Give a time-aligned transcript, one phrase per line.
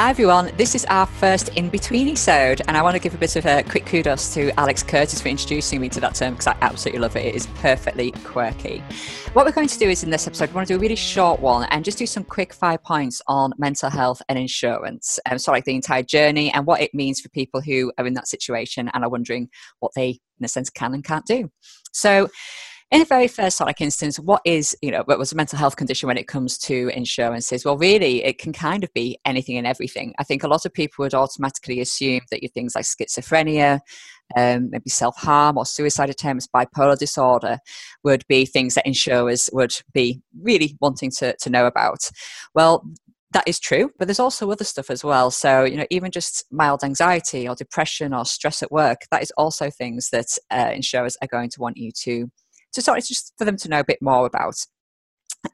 [0.00, 3.18] Hi everyone, this is our first in between episode, and I want to give a
[3.18, 6.46] bit of a quick kudos to Alex Curtis for introducing me to that term because
[6.46, 7.26] I absolutely love it.
[7.26, 8.82] It is perfectly quirky.
[9.34, 10.96] What we're going to do is in this episode, we want to do a really
[10.96, 15.18] short one and just do some quick five points on mental health and insurance.
[15.30, 18.14] Um, so, like the entire journey and what it means for people who are in
[18.14, 21.50] that situation and are wondering what they, in a sense, can and can't do.
[21.92, 22.30] So,
[22.90, 25.76] in the very first like instance, what is, you know, what was a mental health
[25.76, 27.64] condition when it comes to insurances?
[27.64, 30.12] Well, really, it can kind of be anything and everything.
[30.18, 33.80] I think a lot of people would automatically assume that your things like schizophrenia,
[34.36, 37.58] um, maybe self harm or suicide attempts, bipolar disorder
[38.02, 42.10] would be things that insurers would be really wanting to, to know about.
[42.54, 42.84] Well,
[43.32, 45.30] that is true, but there's also other stuff as well.
[45.30, 49.32] So, you know, even just mild anxiety or depression or stress at work, that is
[49.36, 52.28] also things that uh, insurers are going to want you to
[52.72, 54.56] to sort of just for them to know a bit more about.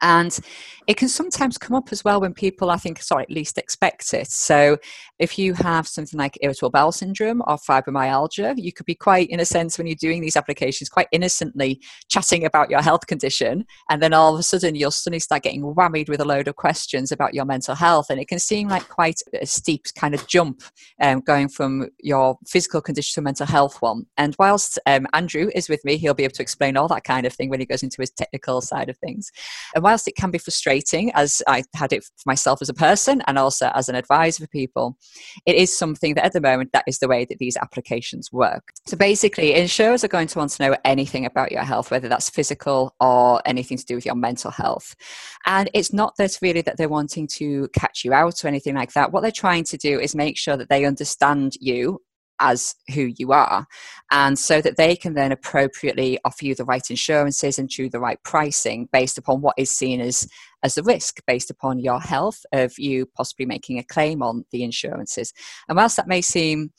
[0.00, 0.38] And
[0.86, 4.12] it can sometimes come up as well when people, I think, sorry, at least expect
[4.14, 4.30] it.
[4.30, 4.78] So,
[5.18, 9.40] if you have something like irritable bowel syndrome or fibromyalgia, you could be quite, in
[9.40, 13.64] a sense, when you're doing these applications, quite innocently chatting about your health condition.
[13.88, 16.56] And then all of a sudden, you'll suddenly start getting whammied with a load of
[16.56, 18.10] questions about your mental health.
[18.10, 20.62] And it can seem like quite a steep kind of jump
[21.00, 24.06] um, going from your physical condition to mental health one.
[24.16, 27.26] And whilst um, Andrew is with me, he'll be able to explain all that kind
[27.26, 29.30] of thing when he goes into his technical side of things.
[29.76, 33.22] And whilst it can be frustrating, as I had it for myself as a person
[33.26, 34.96] and also as an advisor for people,
[35.44, 38.70] it is something that at the moment that is the way that these applications work.
[38.86, 42.30] So basically, insurers are going to want to know anything about your health, whether that's
[42.30, 44.96] physical or anything to do with your mental health.
[45.44, 48.94] And it's not that really that they're wanting to catch you out or anything like
[48.94, 49.12] that.
[49.12, 52.00] What they're trying to do is make sure that they understand you
[52.40, 53.66] as who you are
[54.10, 58.00] and so that they can then appropriately offer you the right insurances and do the
[58.00, 60.28] right pricing based upon what is seen as
[60.62, 64.62] as a risk based upon your health of you possibly making a claim on the
[64.62, 65.32] insurances
[65.68, 66.70] and whilst that may seem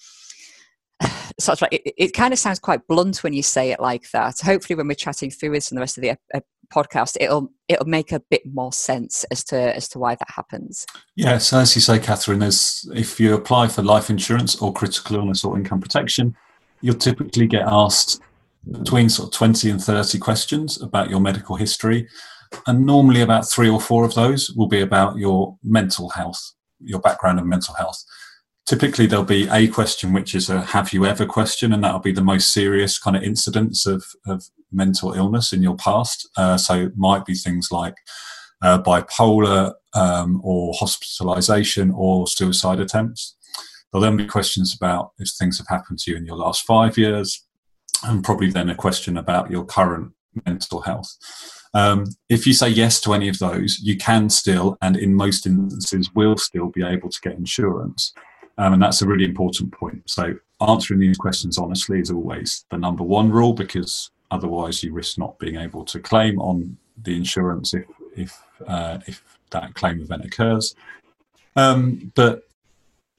[1.39, 4.09] sort of like it, it, kind of sounds quite blunt when you say it like
[4.11, 4.39] that.
[4.39, 6.39] Hopefully, when we're chatting through this and the rest of the uh,
[6.73, 10.85] podcast, it'll it'll make a bit more sense as to as to why that happens.
[11.15, 15.17] Yeah, so as you say, Catherine, there's if you apply for life insurance or critical
[15.17, 16.35] illness or income protection,
[16.81, 18.21] you'll typically get asked
[18.71, 22.07] between sort of 20 and 30 questions about your medical history.
[22.65, 26.99] And normally about three or four of those will be about your mental health, your
[26.99, 28.03] background in mental health
[28.67, 31.25] typically there'll be a question which is a have you ever?
[31.25, 35.63] question and that'll be the most serious kind of incidents of, of mental illness in
[35.63, 36.29] your past.
[36.37, 37.95] Uh, so it might be things like
[38.61, 43.35] uh, bipolar um, or hospitalization or suicide attempts.
[43.91, 46.97] There'll then be questions about if things have happened to you in your last five
[46.97, 47.45] years
[48.03, 50.11] and probably then a question about your current
[50.45, 51.15] mental health.
[51.73, 55.45] Um, if you say yes to any of those, you can still, and in most
[55.45, 58.13] instances, will still be able to get insurance.
[58.57, 60.01] Um, and that's a really important point.
[60.09, 65.17] So answering these questions honestly is always the number one rule because otherwise you risk
[65.17, 67.85] not being able to claim on the insurance if
[68.15, 70.75] if uh, if that claim event occurs.
[71.55, 72.43] Um, but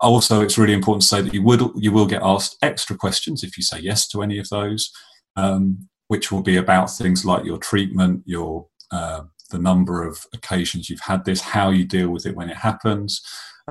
[0.01, 3.43] also, it's really important to say that you would you will get asked extra questions
[3.43, 4.93] if you say yes to any of those,
[5.37, 10.89] um, which will be about things like your treatment, your uh, the number of occasions
[10.89, 13.23] you've had this, how you deal with it when it happens,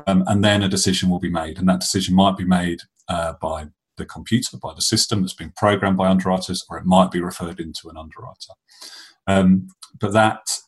[0.06, 1.58] um, and then a decision will be made.
[1.58, 5.54] And that decision might be made uh, by the computer, by the system that's been
[5.56, 8.54] programmed by underwriters, or it might be referred into an underwriter.
[9.26, 9.70] Um,
[10.00, 10.60] but that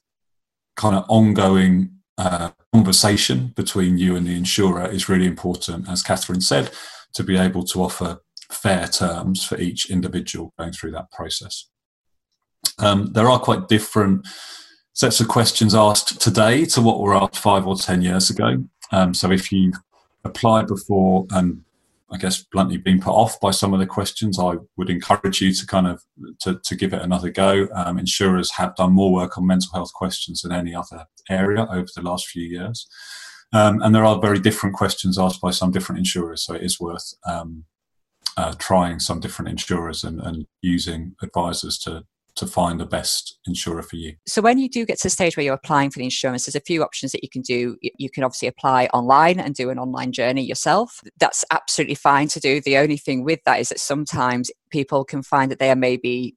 [0.76, 6.42] kind of ongoing uh, conversation between you and the insurer is really important, as Catherine
[6.42, 6.72] said,
[7.14, 11.70] to be able to offer fair terms for each individual going through that process.
[12.80, 14.28] Um, there are quite different
[14.94, 18.66] sets of questions asked today to what were asked five or ten years ago.
[18.92, 19.74] Um, so if you
[20.24, 21.64] applied before and
[22.12, 25.54] I guess bluntly been put off by some of the questions, I would encourage you
[25.54, 26.04] to kind of
[26.40, 27.68] to, to give it another go.
[27.76, 31.88] Um, insurers have done more work on mental health questions than any other area over
[31.96, 32.88] the last few years.
[33.54, 36.80] Um, and there are very different questions asked by some different insurers, so it is
[36.80, 37.66] worth um,
[38.38, 42.06] uh, trying some different insurers and, and using advisors to
[42.40, 44.16] to find the best insurer for you.
[44.26, 46.56] So when you do get to the stage where you're applying for the insurance, there's
[46.56, 47.78] a few options that you can do.
[47.82, 51.02] You can obviously apply online and do an online journey yourself.
[51.20, 52.62] That's absolutely fine to do.
[52.62, 56.36] The only thing with that is that sometimes people can find that they are maybe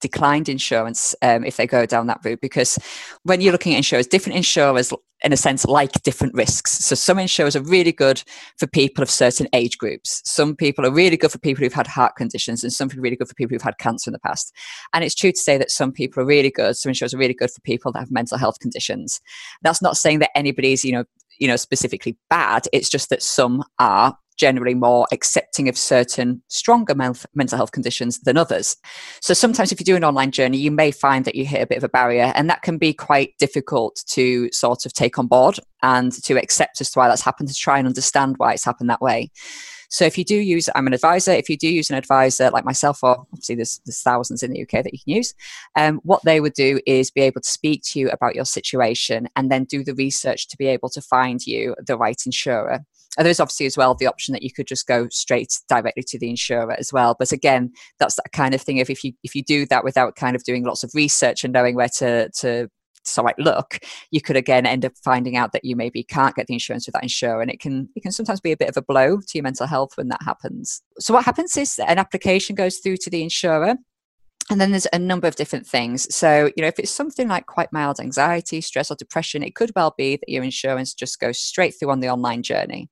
[0.00, 2.78] declined insurance um, if they go down that route because
[3.24, 4.92] when you're looking at insurers different insurers
[5.22, 6.72] in a sense like different risks.
[6.84, 8.22] So some insurers are really good
[8.58, 10.22] for people of certain age groups.
[10.24, 13.02] Some people are really good for people who've had heart conditions and some people are
[13.02, 14.54] really good for people who've had cancer in the past.
[14.94, 17.34] And it's true to say that some people are really good some insurers are really
[17.34, 19.20] good for people that have mental health conditions.
[19.62, 21.04] That's not saying that anybody's you know
[21.38, 22.66] you know specifically bad.
[22.72, 28.36] It's just that some are generally more accepting of certain stronger mental health conditions than
[28.36, 28.76] others.
[29.20, 31.66] So sometimes if you do an online journey, you may find that you hit a
[31.66, 35.26] bit of a barrier, and that can be quite difficult to sort of take on
[35.26, 38.64] board and to accept as to why that's happened, to try and understand why it's
[38.64, 39.30] happened that way.
[39.90, 41.32] So if you do use, I'm an advisor.
[41.32, 44.62] If you do use an advisor like myself, or obviously there's, there's thousands in the
[44.62, 45.34] UK that you can use,
[45.76, 49.28] um, what they would do is be able to speak to you about your situation
[49.34, 52.84] and then do the research to be able to find you the right insurer.
[53.18, 56.30] There's obviously as well the option that you could just go straight directly to the
[56.30, 57.16] insurer as well.
[57.18, 58.78] But again, that's that kind of thing.
[58.78, 61.52] If, if you if you do that without kind of doing lots of research and
[61.52, 62.68] knowing where to to
[63.02, 63.78] so like look
[64.10, 66.92] you could again end up finding out that you maybe can't get the insurance with
[66.92, 69.38] that insurer and it can it can sometimes be a bit of a blow to
[69.38, 73.08] your mental health when that happens so what happens is an application goes through to
[73.08, 73.76] the insurer
[74.50, 76.12] and then there's a number of different things.
[76.12, 79.70] So, you know, if it's something like quite mild anxiety, stress, or depression, it could
[79.76, 82.90] well be that your insurance just goes straight through on the online journey.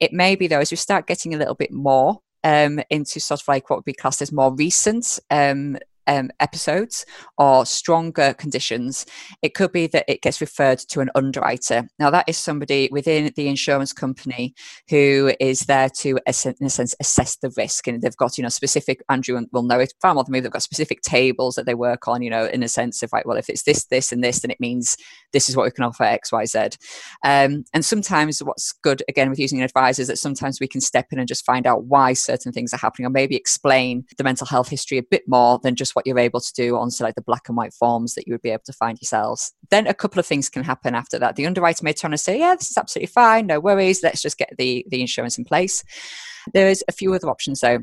[0.00, 3.40] It may be, though, as we start getting a little bit more um, into sort
[3.40, 5.76] of like what would be classed as more recent um,
[6.06, 7.04] um, episodes
[7.38, 9.06] or stronger conditions,
[9.42, 11.88] it could be that it gets referred to an underwriter.
[11.98, 14.54] Now, that is somebody within the insurance company
[14.88, 17.86] who is there to, in a sense, assess the risk.
[17.86, 20.50] And they've got, you know, specific, Andrew will know it far more than me, they've
[20.50, 23.36] got specific tables that they work on, you know, in a sense of like, well,
[23.36, 24.96] if it's this, this, and this, then it means
[25.32, 26.58] this is what we can offer X, Y, Z.
[27.24, 30.80] Um, and sometimes what's good, again, with using an advisor is that sometimes we can
[30.80, 34.24] step in and just find out why certain things are happening or maybe explain the
[34.24, 37.14] mental health history a bit more than just what you're able to do on like
[37.14, 39.52] the black and white forms that you would be able to find yourselves.
[39.70, 41.36] Then a couple of things can happen after that.
[41.36, 44.02] The underwriter may turn and say, "Yeah, this is absolutely fine, no worries.
[44.02, 45.82] Let's just get the the insurance in place."
[46.52, 47.80] There is a few other options though.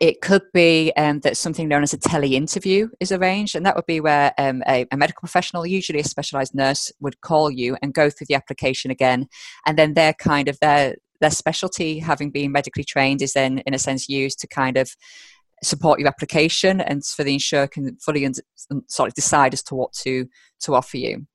[0.00, 3.76] It could be um, that something known as a tele interview is arranged, and that
[3.76, 7.76] would be where um, a, a, medical professional, usually a specialized nurse, would call you
[7.82, 9.28] and go through the application again.
[9.64, 13.74] And then their kind of their their specialty, having been medically trained, is then in
[13.74, 14.96] a sense used to kind of
[15.62, 18.38] support your application and for the insurer can fully and
[18.70, 20.26] um, sort of decide as to what to
[20.60, 21.26] to offer you.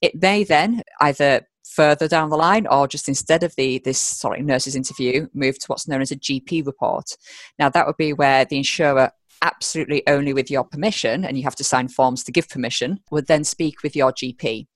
[0.00, 4.42] It may then either further down the line or just instead of the this sorry
[4.42, 7.16] nurse's interview move to what's known as a GP report.
[7.58, 9.10] Now that would be where the insurer
[9.42, 13.26] absolutely only with your permission, and you have to sign forms to give permission, would
[13.26, 14.66] then speak with your GP.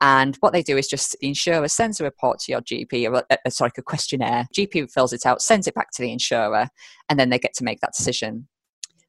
[0.00, 3.24] And what they do is just the insurer sends a report to your GP, or
[3.30, 4.46] a, a, sorry, a questionnaire.
[4.56, 6.68] GP fills it out, sends it back to the insurer,
[7.08, 8.48] and then they get to make that decision.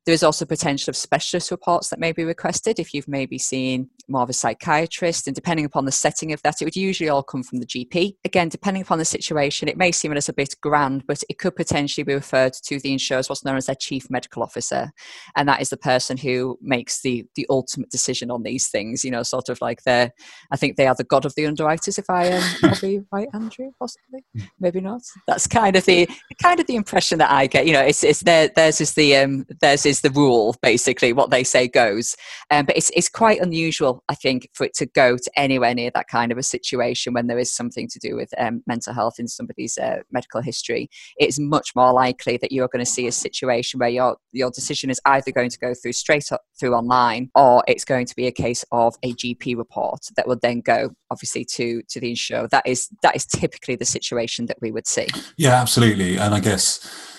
[0.07, 3.89] There is also potential of specialist reports that may be requested if you've maybe seen
[4.07, 7.24] more of a psychiatrist, and depending upon the setting of that, it would usually all
[7.24, 8.15] come from the GP.
[8.24, 11.57] Again, depending upon the situation, it may seem a little bit grand, but it could
[11.57, 14.92] potentially be referred to the insurers, what's known as their chief medical officer,
[15.36, 19.04] and that is the person who makes the the ultimate decision on these things.
[19.04, 20.13] You know, sort of like they're,
[20.51, 21.98] I think they are the god of the underwriters.
[21.98, 24.24] If I am probably right, Andrew, possibly,
[24.57, 25.01] maybe not.
[25.27, 26.07] That's kind of the
[26.42, 27.68] kind of the impression that I get.
[27.68, 31.14] You know, it's it's their, theirs is the um, theirs is is the rule, basically.
[31.14, 32.16] What they say goes.
[32.52, 35.92] Um, but it's, it's quite unusual, I think, for it to go to anywhere near
[35.94, 39.16] that kind of a situation when there is something to do with um, mental health
[39.20, 40.90] in somebody's uh, medical history.
[41.18, 44.90] It's much more likely that you're going to see a situation where your, your decision
[44.90, 48.28] is either going to go through straight up through online or it's going to be
[48.28, 52.48] a case of a GP report that will then go obviously to to the insurer
[52.50, 55.07] that is that is typically the situation that we would see
[55.38, 57.17] yeah absolutely and i guess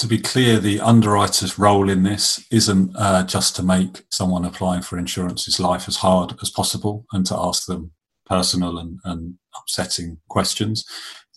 [0.00, 4.80] to be clear, the underwriter's role in this isn't uh, just to make someone applying
[4.80, 7.92] for insurance's life as hard as possible and to ask them
[8.24, 10.86] personal and, and upsetting questions.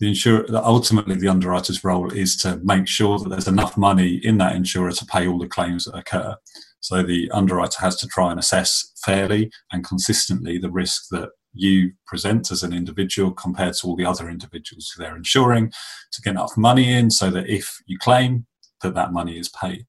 [0.00, 4.38] The insurer, ultimately, the underwriter's role is to make sure that there's enough money in
[4.38, 6.34] that insurer to pay all the claims that occur.
[6.80, 11.92] So the underwriter has to try and assess fairly and consistently the risk that you
[12.06, 15.70] present as an individual compared to all the other individuals they're insuring
[16.12, 18.46] to get enough money in so that if you claim
[18.82, 19.86] that that money is paid.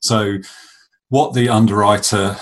[0.00, 0.38] So,
[1.08, 2.36] what the underwriter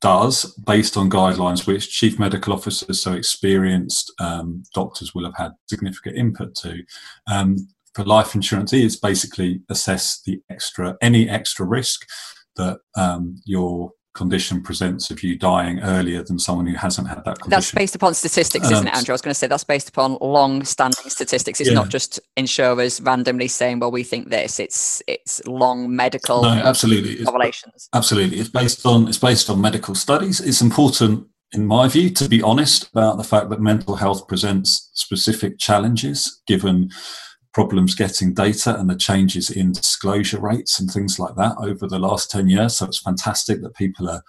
[0.00, 5.52] does, based on guidelines which chief medical officers, so experienced um, doctors, will have had
[5.68, 6.82] significant input to,
[7.28, 7.56] um,
[7.94, 12.06] for life insurance is basically assess the extra any extra risk
[12.56, 17.38] that um, your condition presents of you dying earlier than someone who hasn't had that
[17.38, 17.50] condition.
[17.50, 19.12] That's based upon statistics, isn't it, um, Andrew?
[19.12, 21.60] I was going to say that's based upon long-standing statistics.
[21.60, 21.74] It's yeah.
[21.74, 27.24] not just insurers randomly saying, "Well, we think this." It's it's long medical no, absolutely
[27.24, 27.88] correlations.
[27.94, 30.40] Absolutely, it's based on it's based on medical studies.
[30.40, 34.90] It's important, in my view, to be honest about the fact that mental health presents
[34.94, 36.90] specific challenges given
[37.52, 41.98] problems getting data and the changes in disclosure rates and things like that over the
[41.98, 42.76] last 10 years.
[42.76, 44.22] So it's fantastic that people are,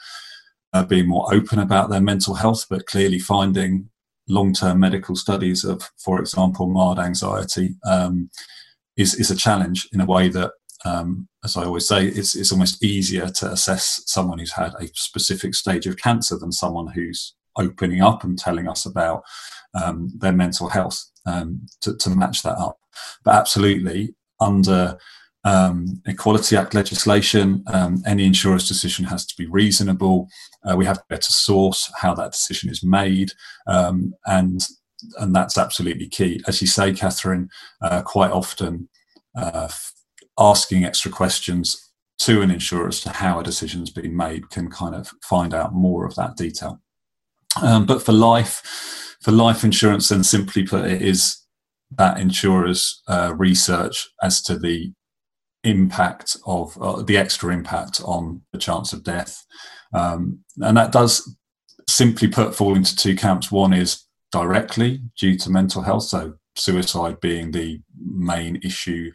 [0.90, 3.88] being more open about their mental health, but clearly finding
[4.28, 8.28] long-term medical studies of, for example, mild anxiety um,
[8.98, 10.52] is is a challenge in a way that,
[10.84, 14.88] um, as I always say, it's it's almost easier to assess someone who's had a
[14.96, 19.22] specific stage of cancer than someone who's opening up and telling us about
[19.76, 22.80] um, their mental health um, to, to match that up.
[23.24, 24.98] But absolutely, under
[25.44, 30.28] um, Equality Act legislation, um, any insurer's decision has to be reasonable.
[30.64, 33.32] Uh, we have to better source how that decision is made,
[33.68, 34.66] um, and
[35.20, 36.42] and that's absolutely key.
[36.48, 37.50] As you say, Catherine,
[37.82, 38.88] uh, quite often
[39.36, 39.68] uh,
[40.40, 44.70] asking extra questions to an insurer as to how a decision has been made can
[44.70, 46.80] kind of find out more of that detail.
[47.62, 51.43] Um, but for life, for life insurance, then simply put, it is
[51.98, 54.94] that insurer's uh, research as to the
[55.64, 59.46] impact of uh, the extra impact on the chance of death.
[59.94, 61.36] Um, and that does
[61.88, 63.52] simply put fall into two camps.
[63.52, 69.12] One is directly due to mental health, so suicide being the main issue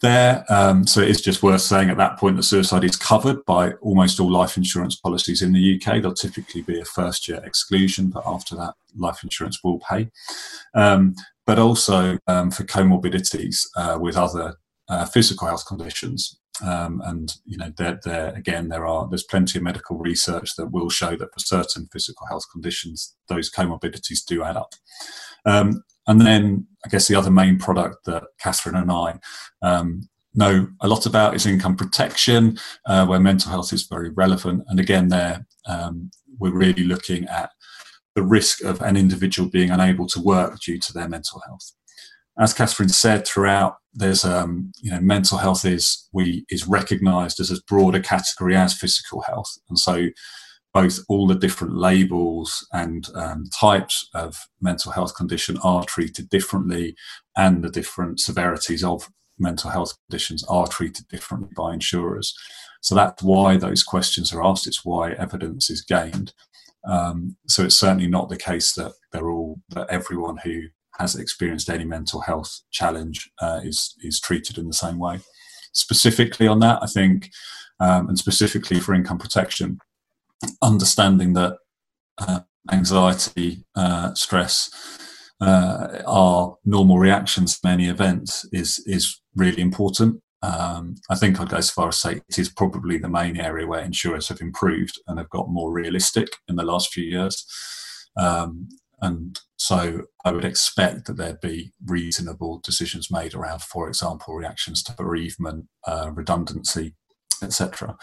[0.00, 0.44] there.
[0.48, 3.72] Um, so it is just worth saying at that point that suicide is covered by
[3.82, 5.94] almost all life insurance policies in the UK.
[5.94, 10.10] There'll typically be a first year exclusion, but after that, life insurance will pay.
[10.74, 11.14] Um,
[11.50, 14.54] but also um, for comorbidities uh, with other
[14.88, 16.38] uh, physical health conditions.
[16.64, 20.70] Um, and you know, there, there again, there are there's plenty of medical research that
[20.70, 24.74] will show that for certain physical health conditions, those comorbidities do add up.
[25.44, 29.18] Um, and then, I guess the other main product that Catherine and I
[29.60, 34.62] um, know a lot about is income protection, uh, where mental health is very relevant.
[34.68, 37.50] And again, there um, we're really looking at
[38.14, 41.72] the risk of an individual being unable to work due to their mental health
[42.40, 47.50] as Catherine said throughout, there's um, you know mental health is we is recognised as
[47.50, 50.08] a broader category as physical health, and so
[50.72, 56.94] both all the different labels and um, types of mental health condition are treated differently,
[57.36, 62.34] and the different severities of mental health conditions are treated differently by insurers.
[62.80, 64.66] So that's why those questions are asked.
[64.66, 66.32] It's why evidence is gained.
[66.84, 70.62] Um, so it's certainly not the case that they're all that everyone who
[70.98, 75.20] has experienced any mental health challenge uh, is is treated in the same way.
[75.72, 77.30] Specifically on that, I think,
[77.78, 79.78] um, and specifically for income protection,
[80.62, 81.58] understanding that
[82.18, 84.70] uh, anxiety, uh, stress
[85.40, 90.22] uh, are normal reactions to many events is is really important.
[90.42, 93.66] Um, I think I'd go as far as say it is probably the main area
[93.66, 97.44] where insurers have improved and have got more realistic in the last few years.
[98.16, 98.68] Um,
[99.02, 104.82] and so I would expect that there'd be reasonable decisions made around, for example, reactions
[104.84, 106.94] to bereavement, uh, redundancy,
[107.42, 107.96] etc.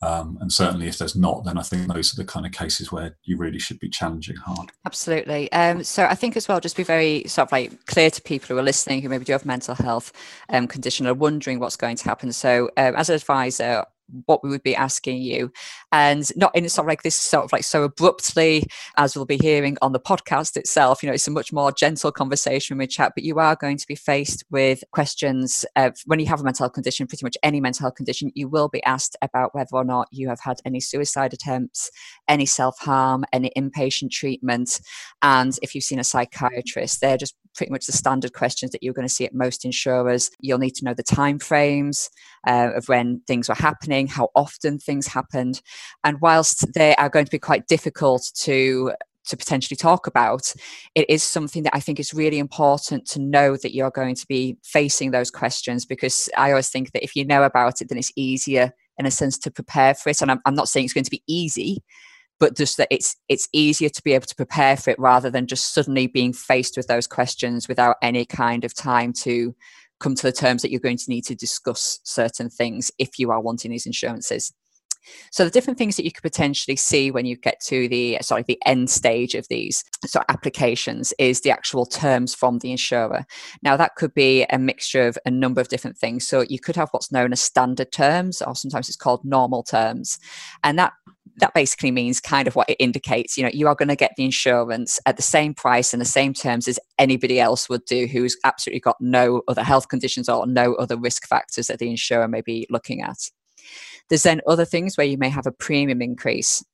[0.00, 2.92] Um, and certainly, if there's not, then I think those are the kind of cases
[2.92, 4.70] where you really should be challenging hard.
[4.86, 5.50] Absolutely.
[5.52, 8.48] Um, so I think as well, just be very sort of like clear to people
[8.48, 10.12] who are listening who maybe do have mental health
[10.50, 12.32] um, condition or wondering what's going to happen.
[12.32, 13.84] So um, as an advisor,
[14.26, 15.52] what we would be asking you.
[15.92, 18.64] And not in sort of like this sort of like so abruptly
[18.96, 22.12] as we'll be hearing on the podcast itself you know it's a much more gentle
[22.12, 26.20] conversation when we chat but you are going to be faced with questions of when
[26.20, 28.82] you have a mental health condition pretty much any mental health condition you will be
[28.84, 31.90] asked about whether or not you have had any suicide attempts
[32.28, 34.80] any self-harm any inpatient treatment.
[35.22, 38.94] And if you've seen a psychiatrist they're just pretty much the standard questions that you're
[38.94, 40.30] going to see at most insurers.
[40.40, 42.08] You'll need to know the time frames
[42.46, 45.60] uh, of when things were happening, how often things happened,
[46.04, 48.92] and whilst they are going to be quite difficult to
[49.26, 50.54] to potentially talk about,
[50.94, 54.26] it is something that I think is really important to know that you're going to
[54.26, 57.98] be facing those questions because I always think that if you know about it, then
[57.98, 60.22] it's easier in a sense to prepare for it.
[60.22, 61.82] And I'm, I'm not saying it's going to be easy,
[62.40, 65.46] but just that it's it's easier to be able to prepare for it rather than
[65.46, 69.54] just suddenly being faced with those questions without any kind of time to
[70.00, 73.30] come to the terms that you're going to need to discuss certain things if you
[73.30, 74.52] are wanting these insurances.
[75.30, 78.44] So the different things that you could potentially see when you get to the sorry
[78.46, 83.24] the end stage of these sort of applications is the actual terms from the insurer.
[83.62, 86.26] Now that could be a mixture of a number of different things.
[86.26, 90.18] So you could have what's known as standard terms, or sometimes it's called normal terms,
[90.62, 90.92] and that
[91.38, 94.12] that basically means kind of what it indicates you know you are going to get
[94.16, 98.06] the insurance at the same price and the same terms as anybody else would do
[98.06, 102.26] who's absolutely got no other health conditions or no other risk factors that the insurer
[102.26, 103.30] may be looking at
[104.08, 106.64] there's then other things where you may have a premium increase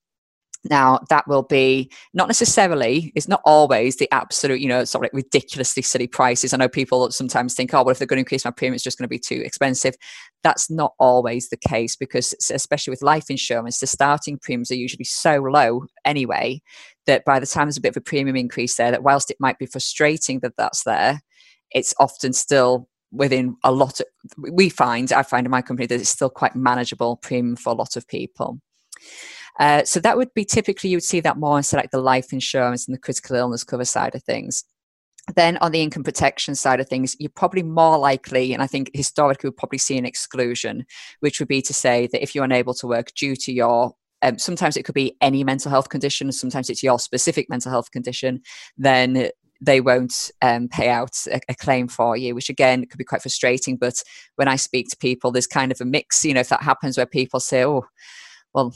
[0.71, 5.13] Now, that will be not necessarily, it's not always the absolute, you know, sort of
[5.13, 6.55] like ridiculously silly prices.
[6.55, 8.83] I know people sometimes think, oh, well, if they're going to increase my premium, it's
[8.83, 9.95] just going to be too expensive.
[10.43, 15.05] That's not always the case because, especially with life insurance, the starting premiums are usually
[15.05, 16.63] so low anyway
[17.07, 19.37] that by the time there's a bit of a premium increase there, that whilst it
[19.39, 21.21] might be frustrating that that's there,
[21.73, 24.07] it's often still within a lot of,
[24.37, 27.77] we find, I find in my company that it's still quite manageable premium for a
[27.77, 28.61] lot of people.
[29.61, 32.33] Uh, so that would be typically you would see that more in select the life
[32.33, 34.65] insurance and the critical illness cover side of things.
[35.37, 38.91] Then on the income protection side of things, you're probably more likely, and I think
[38.93, 40.85] historically we'll probably see an exclusion,
[41.21, 44.39] which would be to say that if you're unable to work due to your um,
[44.39, 48.41] sometimes it could be any mental health condition, sometimes it's your specific mental health condition,
[48.79, 49.29] then
[49.65, 53.23] they won't um, pay out a, a, claim for you, which again could be quite
[53.23, 53.77] frustrating.
[53.77, 54.03] But
[54.37, 56.97] when I speak to people, there's kind of a mix, you know, if that happens
[56.97, 57.85] where people say, oh,
[58.53, 58.75] well,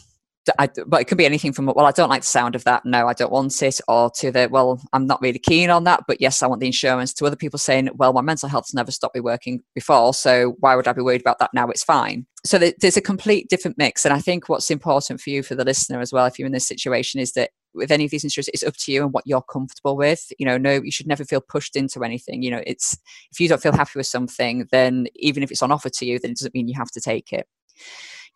[0.58, 2.86] I, but it could be anything from well i don't like the sound of that.
[2.86, 6.04] No i don't want it or to the well i'm not really keen on that
[6.08, 8.90] but yes i want the insurance to other people saying well my mental health's never
[8.90, 11.50] stopped me working before so why would i be worried about that?
[11.52, 12.26] Now it's fine.
[12.46, 15.64] So there's a complete different mix and i think what's important for you for the
[15.64, 18.48] listener as well if you're in this situation is that with any of these insurers
[18.52, 21.24] it's up to you and what you're comfortable with you know no you should never
[21.24, 22.96] feel pushed into anything you know it's
[23.32, 26.18] if you don't feel happy with something then even if it's on offer to you
[26.18, 27.46] then it doesn't mean you have to take it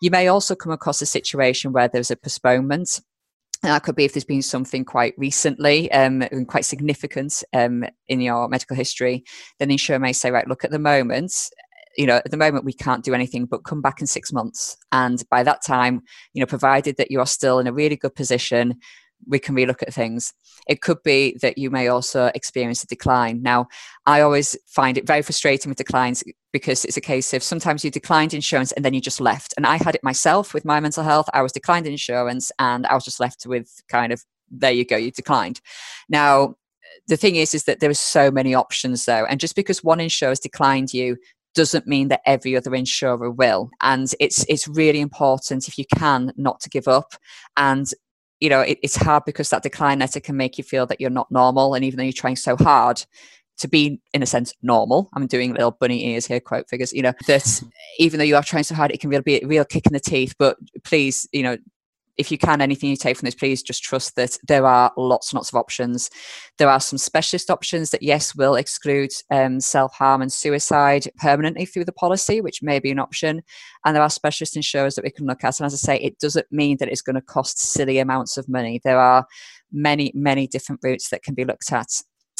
[0.03, 3.01] you may also come across a situation where there's a postponement.
[3.63, 8.21] that could be if there's been something quite recently um, and quite significant um, in
[8.21, 9.23] your medical history.
[9.59, 11.33] Then the insurer may say, right, look, at the moment,
[11.97, 14.77] you know, at the moment we can't do anything, but come back in six months.
[14.91, 16.03] And by that time,
[16.35, 18.81] you know, provided that you are still in a really good position,
[19.27, 20.33] we can relook at things.
[20.67, 23.43] It could be that you may also experience a decline.
[23.43, 23.69] Now,
[24.07, 27.91] I always find it very frustrating with declines because it's a case of sometimes you
[27.91, 29.55] declined insurance and then you just left.
[29.57, 31.29] And I had it myself with my mental health.
[31.33, 34.97] I was declined insurance and I was just left with kind of, there you go,
[34.97, 35.61] you declined.
[36.09, 36.57] Now,
[37.09, 39.25] the thing is, is that there are so many options though.
[39.25, 41.17] And just because one insurer has declined you
[41.55, 46.33] doesn't mean that every other insurer will and it's it's really important if you can
[46.37, 47.15] not to give up
[47.57, 47.93] and
[48.43, 51.11] you know, it, it's hard because that decline letter can make you feel that you're
[51.11, 51.75] not normal.
[51.75, 53.07] And even though you're trying so hard
[53.59, 57.03] to be, in a sense, normal, I'm doing little bunny ears here, quote figures, you
[57.03, 57.63] know, that
[58.01, 59.93] even though you are trying so hard, it can really be a real kick in
[59.93, 60.35] the teeth.
[60.41, 61.57] But please, you know,
[62.19, 65.33] if you can, anything you take from this, please just trust that there are lots
[65.33, 66.11] and lots of options.
[66.59, 71.65] There are some specialist options that, yes, will exclude um, self harm and suicide permanently
[71.65, 73.43] through the policy, which may be an option.
[73.85, 75.59] And there are specialist insurers that we can look at.
[75.59, 78.49] And as I say, it doesn't mean that it's going to cost silly amounts of
[78.49, 78.81] money.
[78.85, 79.27] There are
[79.73, 81.89] many, many different routes that can be looked at.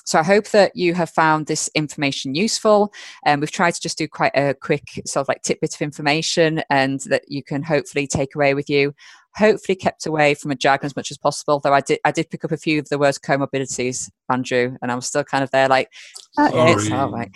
[0.05, 2.93] So I hope that you have found this information useful.
[3.25, 5.83] And um, we've tried to just do quite a quick sort of like tidbit of
[5.83, 8.95] information and that you can hopefully take away with you
[9.37, 11.61] hopefully kept away from a jargon as much as possible.
[11.61, 14.93] Though I did, I did pick up a few of the words comorbidities, Andrew, and
[14.93, 15.89] I'm still kind of there, like,
[16.39, 17.31] oh, yeah, it's all right.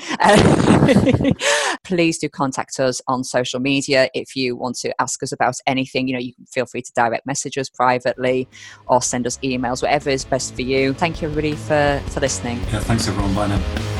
[1.84, 6.08] please do contact us on social media if you want to ask us about anything.
[6.08, 8.48] You know, you can feel free to direct message us privately
[8.86, 10.92] or send us emails, whatever is best for you.
[10.92, 12.58] Thank you, everybody, for for listening.
[12.72, 13.34] Yeah, thanks everyone.
[13.34, 13.95] Bye now.